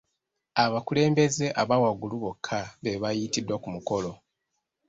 Abakulembeze 0.63 1.45
abawaggulu 1.61 2.15
bokka 2.23 2.59
beebayitiddwa 2.83 3.55
ku 3.63 3.67
mukolo. 3.75 4.11